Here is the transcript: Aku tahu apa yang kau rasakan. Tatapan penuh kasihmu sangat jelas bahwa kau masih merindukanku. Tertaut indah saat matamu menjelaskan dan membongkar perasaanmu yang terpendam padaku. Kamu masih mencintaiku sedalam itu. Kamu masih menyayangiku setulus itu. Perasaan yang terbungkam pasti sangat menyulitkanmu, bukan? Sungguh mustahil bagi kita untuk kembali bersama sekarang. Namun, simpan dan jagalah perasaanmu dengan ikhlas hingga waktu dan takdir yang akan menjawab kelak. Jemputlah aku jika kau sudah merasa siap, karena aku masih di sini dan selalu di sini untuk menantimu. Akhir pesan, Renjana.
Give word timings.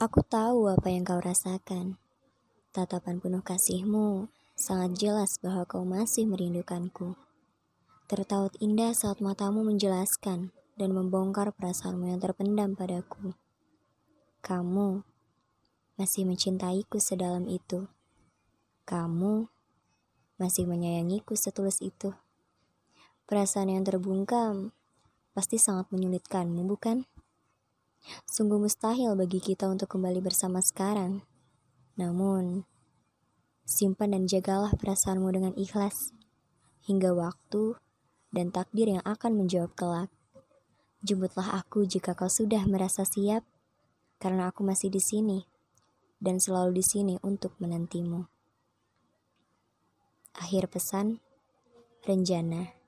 Aku 0.00 0.24
tahu 0.24 0.64
apa 0.72 0.88
yang 0.88 1.04
kau 1.04 1.20
rasakan. 1.20 2.00
Tatapan 2.72 3.20
penuh 3.20 3.44
kasihmu 3.44 4.32
sangat 4.56 4.96
jelas 4.96 5.36
bahwa 5.44 5.68
kau 5.68 5.84
masih 5.84 6.24
merindukanku. 6.24 7.20
Tertaut 8.08 8.56
indah 8.64 8.96
saat 8.96 9.20
matamu 9.20 9.60
menjelaskan 9.60 10.56
dan 10.80 10.90
membongkar 10.96 11.52
perasaanmu 11.52 12.08
yang 12.08 12.16
terpendam 12.16 12.72
padaku. 12.72 13.36
Kamu 14.40 15.04
masih 16.00 16.24
mencintaiku 16.24 16.96
sedalam 16.96 17.44
itu. 17.44 17.84
Kamu 18.88 19.52
masih 20.40 20.64
menyayangiku 20.64 21.36
setulus 21.36 21.84
itu. 21.84 22.16
Perasaan 23.28 23.68
yang 23.68 23.84
terbungkam 23.84 24.72
pasti 25.36 25.60
sangat 25.60 25.92
menyulitkanmu, 25.92 26.64
bukan? 26.64 27.04
Sungguh 28.30 28.62
mustahil 28.62 29.18
bagi 29.18 29.42
kita 29.42 29.66
untuk 29.66 29.90
kembali 29.90 30.22
bersama 30.22 30.62
sekarang. 30.62 31.26
Namun, 31.98 32.62
simpan 33.66 34.14
dan 34.14 34.30
jagalah 34.30 34.70
perasaanmu 34.78 35.26
dengan 35.34 35.50
ikhlas 35.58 36.14
hingga 36.86 37.10
waktu 37.10 37.74
dan 38.30 38.54
takdir 38.54 38.94
yang 38.94 39.02
akan 39.02 39.34
menjawab 39.34 39.74
kelak. 39.74 40.10
Jemputlah 41.02 41.58
aku 41.58 41.82
jika 41.90 42.14
kau 42.14 42.30
sudah 42.30 42.62
merasa 42.70 43.02
siap, 43.02 43.42
karena 44.22 44.54
aku 44.54 44.62
masih 44.62 44.94
di 44.94 45.02
sini 45.02 45.42
dan 46.22 46.38
selalu 46.38 46.78
di 46.78 46.84
sini 46.86 47.14
untuk 47.26 47.58
menantimu. 47.58 48.30
Akhir 50.38 50.70
pesan, 50.70 51.18
Renjana. 52.06 52.79